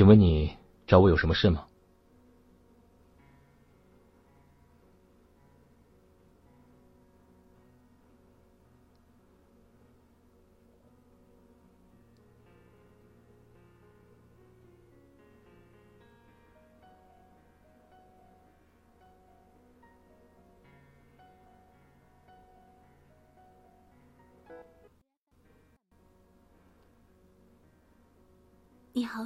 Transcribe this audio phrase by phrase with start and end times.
[0.00, 1.66] 请问你找我有什么事吗？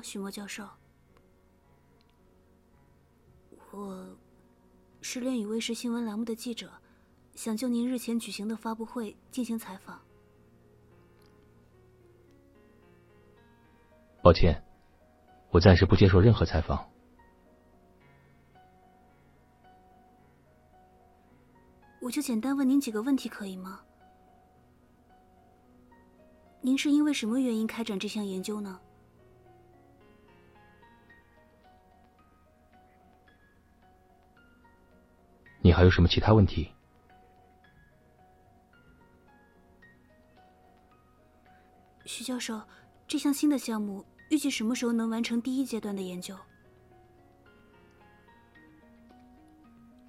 [0.05, 0.69] 许墨教授，
[3.73, 4.17] 我
[5.01, 6.71] 是恋与卫视新闻栏目的记者，
[7.35, 9.99] 想就您日前举行的发布会进行采访。
[14.23, 14.63] 抱歉，
[15.51, 16.87] 我暂时不接受任何采访。
[22.03, 23.81] 我就简单问您几个问题，可以吗？
[26.61, 28.79] 您是因为什么原因开展这项研究呢？
[35.65, 36.69] 你还有什么其他问题？
[42.05, 42.61] 徐教授，
[43.09, 46.37] 这项新的项目预计什么时候能完成第一阶段的研究？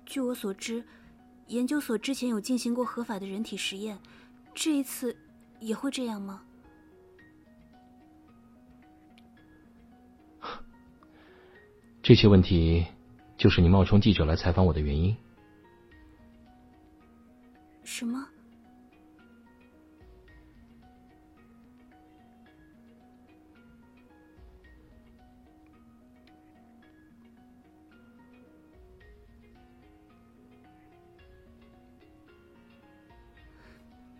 [0.06, 0.84] 据我所知，
[1.48, 3.98] 研究所之前有进行过合法的人体实验，
[4.54, 5.16] 这一次
[5.62, 6.44] 也会这样吗？
[12.04, 12.86] 这些问题
[13.38, 15.16] 就是你冒充记者来采访我的原因。
[17.86, 18.28] 什么？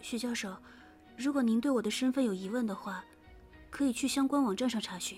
[0.02, 0.56] 徐教授，
[1.18, 3.04] 如果您对我的身份有疑问的话，
[3.72, 5.18] 可以去相关网站上查询。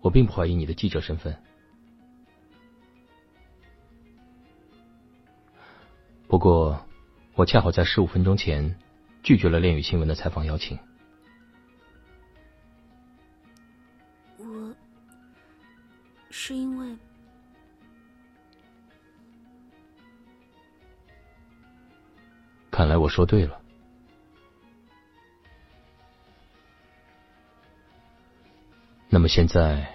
[0.00, 1.36] 我并不怀疑你的记者身份。
[6.32, 6.82] 不过，
[7.34, 8.78] 我恰好在十五分钟前
[9.22, 10.78] 拒绝了恋与新闻的采访邀请。
[14.38, 14.74] 我
[16.30, 16.96] 是因为……
[22.70, 23.60] 看来我说对了。
[29.10, 29.86] 那么现在，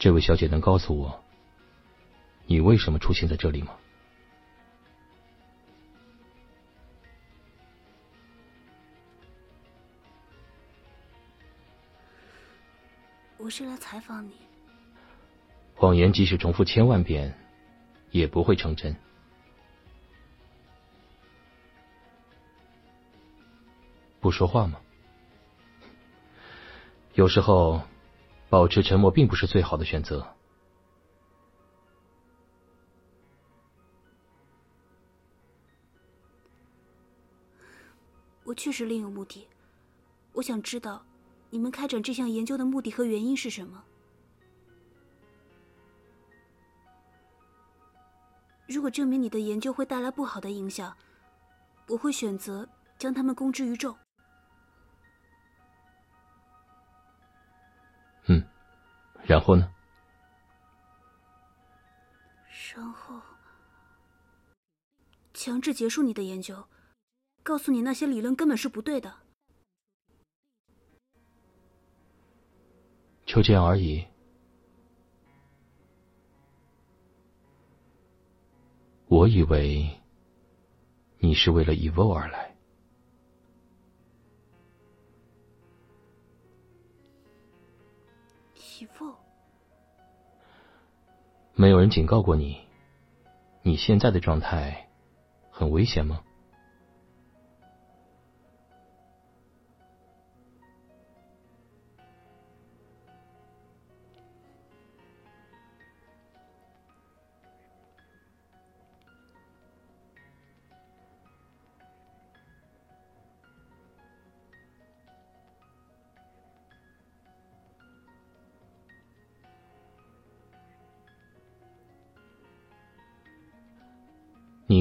[0.00, 1.22] 这位小姐能告诉我，
[2.46, 3.76] 你为什么出现在这里吗？
[13.52, 14.32] 是来采访你。
[15.74, 17.38] 谎言即使重复千万遍，
[18.10, 18.96] 也不会成真。
[24.20, 24.80] 不说话吗？
[27.12, 27.82] 有时候，
[28.48, 30.26] 保持沉默并不是最好的选择。
[38.44, 39.46] 我确实另有目的，
[40.32, 41.04] 我想知道。
[41.52, 43.84] 你们开展这项研究的目的和原因是什么？
[48.66, 50.96] 如果证明你的研究会带来不好的影响，
[51.88, 53.94] 我会选择将他们公之于众。
[58.28, 58.42] 嗯，
[59.22, 59.70] 然后呢？
[62.74, 63.20] 然后
[65.34, 66.66] 强制结束你的研究，
[67.42, 69.21] 告诉你那些理论根本是不对的。
[73.32, 74.04] 就这样而已。
[79.08, 79.88] 我以为
[81.18, 82.54] 你是为了 Evo 而来。
[88.54, 89.14] Evo？
[91.54, 92.60] 没有人警告过你，
[93.62, 94.90] 你现在的状态
[95.50, 96.22] 很危险吗？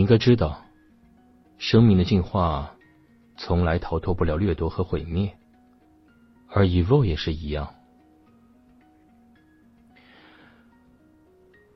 [0.02, 0.66] 你应该知道，
[1.60, 2.76] 生命的进化
[3.38, 5.38] 从来逃脱不了掠夺和毁灭，
[6.50, 7.76] 而 Evo 也是一样。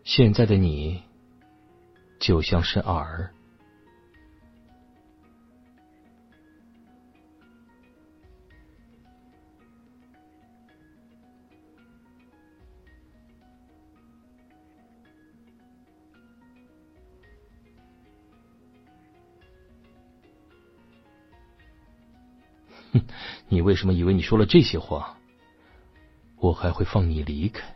[0.03, 1.03] 现在的你
[2.19, 3.29] 就像是饵，
[22.95, 23.05] 哼，
[23.49, 25.17] 你为什么以为你说了这些话，
[26.37, 27.75] 我还会放你离开？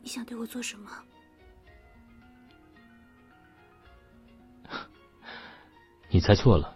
[0.00, 0.90] 你想对我做什么？
[6.18, 6.74] 你猜错了，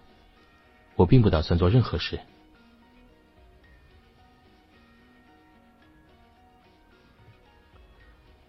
[0.94, 2.20] 我并不打算做任何事。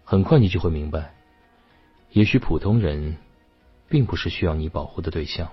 [0.04, 1.12] 很快你就会明白，
[2.12, 3.16] 也许普通人
[3.88, 5.50] 并不是需要你保护的对象。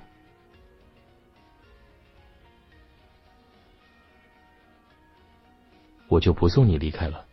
[6.07, 7.25] 我就不送你离开了。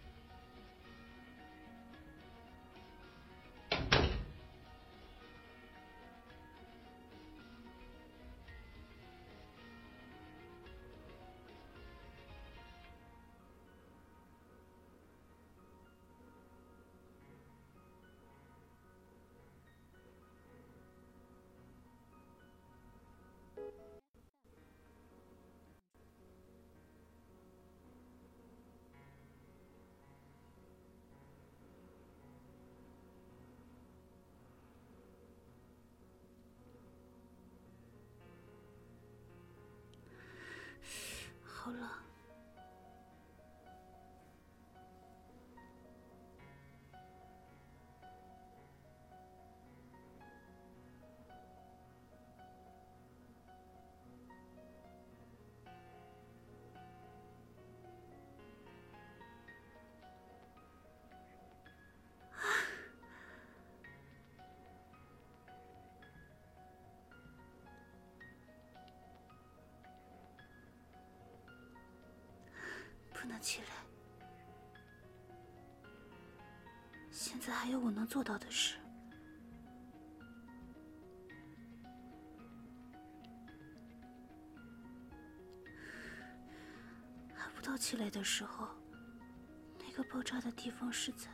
[73.28, 73.66] 不能起来。
[77.10, 78.78] 现在还有我能做到的事。
[87.34, 88.66] 还不到起来的时候，
[89.78, 91.28] 那个爆炸的地方是在……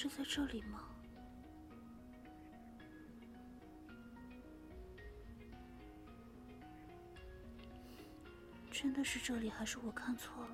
[0.00, 0.80] 是在这里吗？
[8.70, 10.50] 真的是这里，还是我看错了？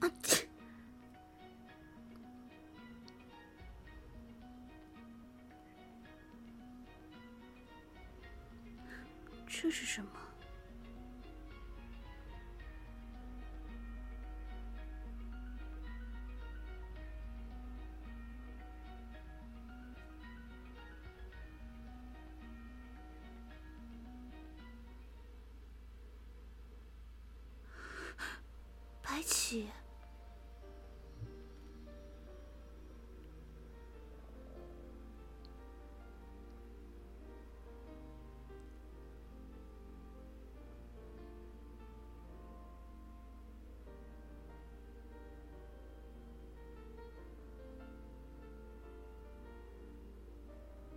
[0.00, 0.10] 啊！
[0.26, 0.48] 切
[9.46, 10.10] 这是什么？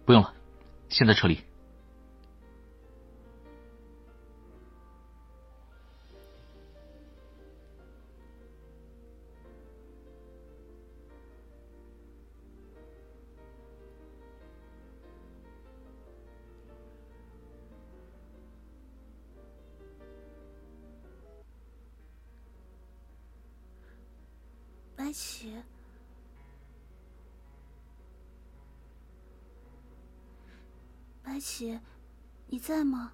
[0.04, 0.34] 不用了，
[0.90, 1.51] 现在撤离。
[25.12, 25.54] 白起，
[31.22, 31.78] 白起，
[32.48, 33.12] 你在吗？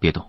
[0.00, 0.26] 别动。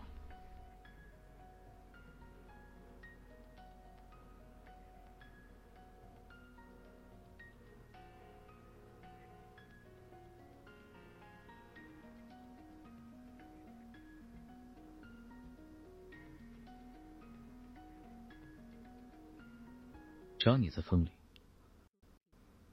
[20.37, 21.11] 只要你在风里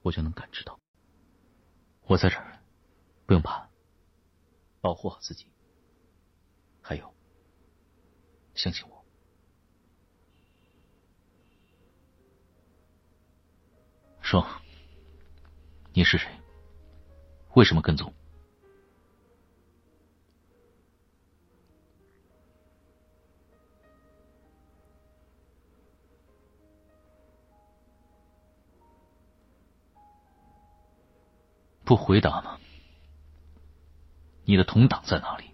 [0.01, 0.81] 我就能感知到。
[2.07, 2.59] 我在这儿
[3.27, 3.69] 不用怕
[4.81, 5.47] 保护好自己。
[8.59, 9.05] 相信我。
[14.21, 14.45] 说，
[15.93, 16.29] 你是谁？
[17.55, 18.13] 为什么跟踪？
[31.85, 32.59] 不回答吗？
[34.45, 35.48] 你的同党在哪里？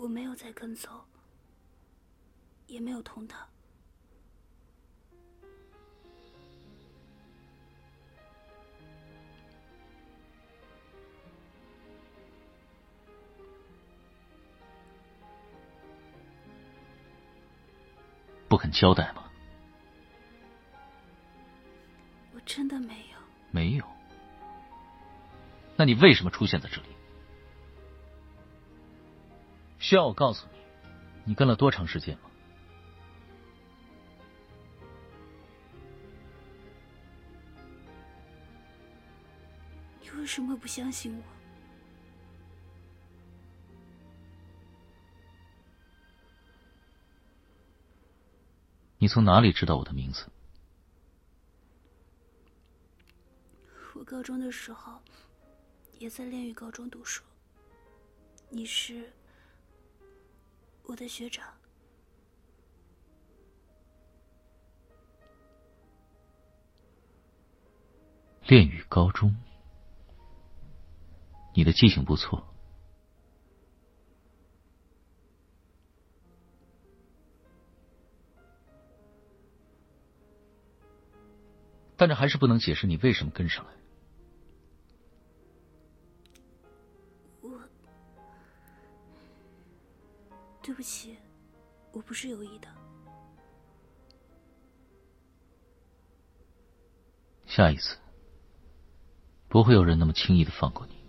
[0.00, 0.88] 我没有再跟踪，
[2.68, 3.44] 也没有同他。
[18.48, 19.24] 不肯交代吗？
[22.32, 23.18] 我真的没有。
[23.50, 23.84] 没有？
[25.76, 26.88] 那你为什么出现在这里？
[29.88, 30.58] 需要我告诉你，
[31.24, 32.28] 你跟了多长时间吗？
[40.02, 41.22] 你为什么不相信我？
[48.98, 50.26] 你从哪里知道我的名字？
[53.94, 55.00] 我高中的时候
[55.98, 57.24] 也在炼狱高中读书。
[58.50, 59.10] 你是
[60.88, 61.44] 我的学长。
[68.46, 69.36] 炼狱高中，
[71.54, 72.42] 你的记性不错。
[81.98, 83.72] 但这还是不能解释你为什么跟上来。
[90.78, 91.18] 不起，
[91.90, 92.68] 我不是有意的。
[97.46, 97.98] 下一次，
[99.48, 101.04] 不会有人那么轻易的放过你。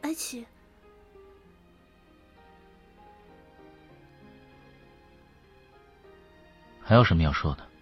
[0.00, 0.46] 白起。
[6.80, 7.75] 还有什么要说的？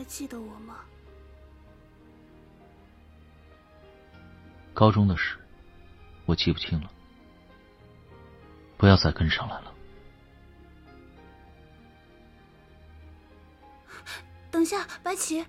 [0.00, 0.76] 还记得我吗？
[4.72, 5.36] 高中的事，
[6.24, 6.90] 我记不清了。
[8.78, 9.74] 不要再跟上来了。
[14.50, 15.44] 等下，白起。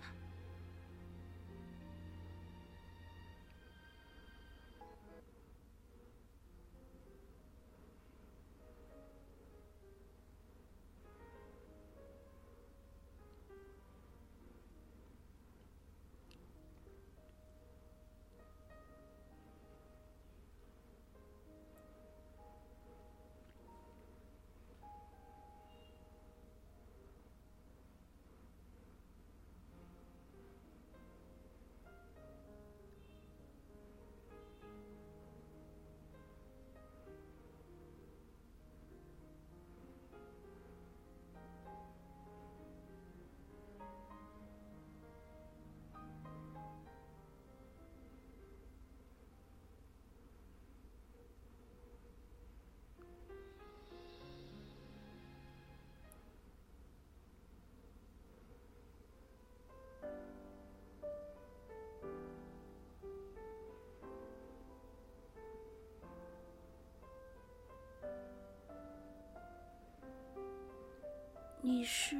[71.64, 72.16] 你是？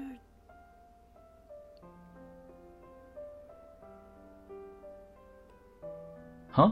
[6.54, 6.72] 啊，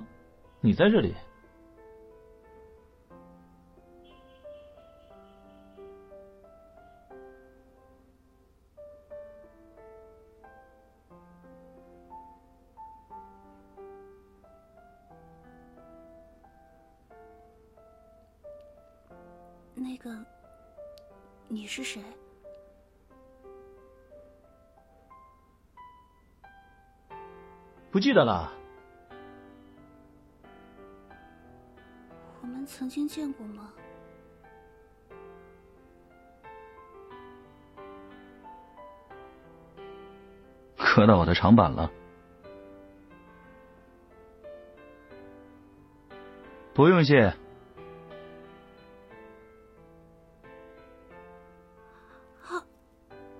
[0.61, 1.15] 你在这里？
[27.91, 28.51] 不记得了。
[32.41, 33.71] 我们曾经见过吗？
[40.77, 41.89] 磕到我的长板了。
[46.73, 47.33] 不用谢。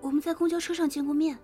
[0.02, 1.38] 我们在公交车上见过面。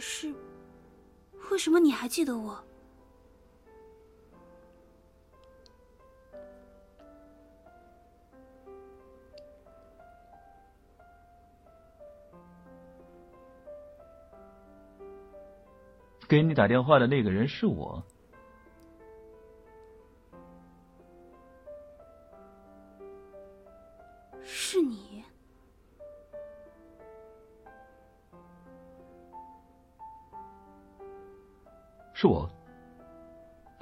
[0.00, 0.34] 是，
[1.50, 2.58] 为什么你还记得我？
[16.26, 18.00] 给你打电话的那个人是我，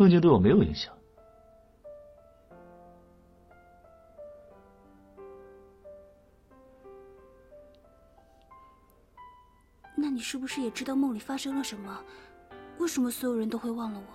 [0.09, 0.91] 梦境对我没有影响。
[9.95, 12.03] 那你是不是也知道梦里发生了什么？
[12.79, 14.07] 为什么所有人都会忘了我？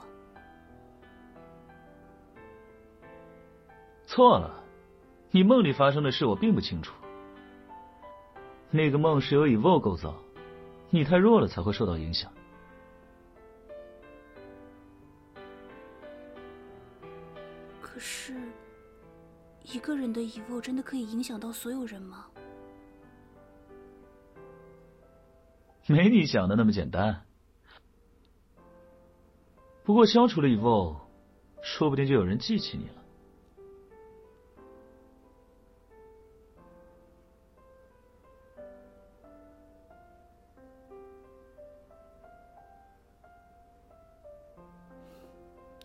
[4.08, 4.64] 错了，
[5.30, 6.96] 你梦里发生的事我并不清楚。
[8.72, 10.16] 那个梦是由以 v o 构造，
[10.90, 12.32] 你太弱了才会受到影响。
[19.74, 22.28] 一个人的以 v o 真的可以影响到所有人吗？
[25.90, 27.26] 没你想的那么简单。
[29.84, 31.02] 不过消除了以后，
[31.64, 33.02] 说不定就有人记起你了。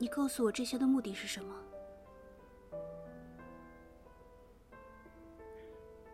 [0.01, 1.55] 你告诉我这些的目的是什么？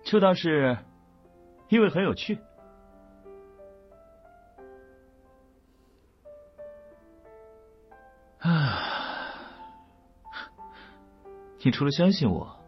[0.04, 0.76] 就当是，
[1.68, 2.38] 因为很有趣。
[8.38, 8.82] 啊
[11.60, 12.62] 你除了相信我，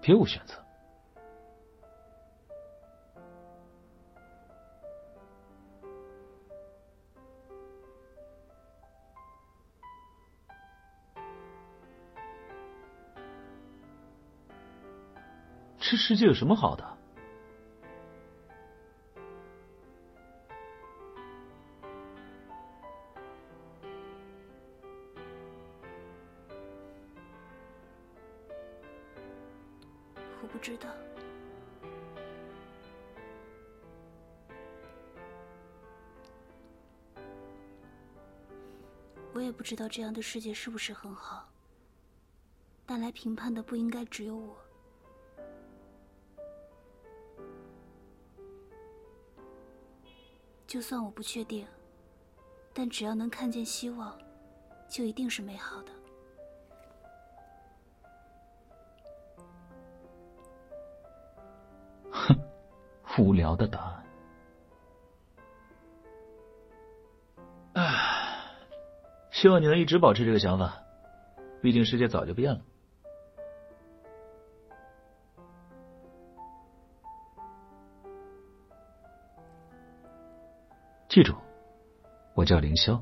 [0.00, 0.61] 别无选择。
[15.92, 16.98] 这世界有什么好的？
[30.40, 30.88] 我不知道，
[39.34, 41.50] 我也不知道这样的世界是不是很好。
[42.86, 44.56] 但来评判的不应该只有我。
[50.72, 51.66] 就算我不确定，
[52.72, 54.18] 但只要能看见希望，
[54.88, 55.92] 就一定是美好的。
[62.10, 62.34] 哼
[63.18, 64.04] 无聊的答案。
[67.74, 68.56] 唉，
[69.30, 70.82] 希望你能一直保持这个想法，
[71.60, 72.62] 毕竟世界早就变了。
[81.12, 81.36] 记住，
[82.32, 82.98] 我叫凌霄。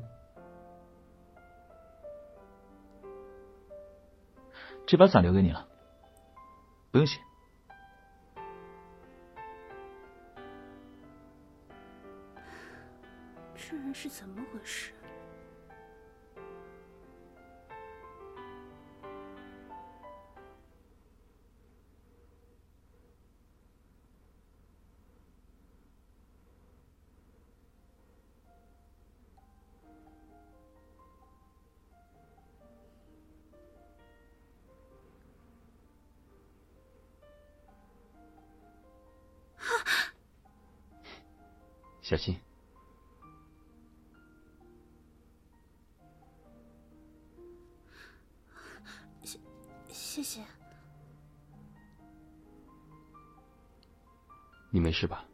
[4.85, 5.65] 这把伞留给你了，
[6.91, 7.21] 不用谢。
[13.55, 14.91] 这人是怎么回事？
[42.11, 42.35] 小心。
[49.87, 50.41] 谢谢。
[54.69, 55.25] 你没事吧？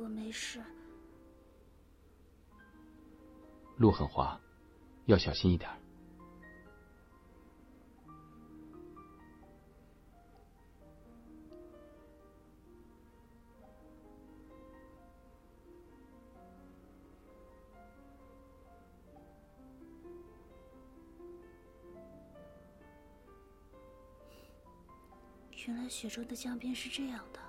[0.00, 0.60] 我没事。
[3.80, 4.38] 路很滑，
[5.06, 5.70] 要小心一点。
[25.66, 27.39] 原来雪中的江边是这样的。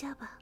[0.00, 0.39] 下吧。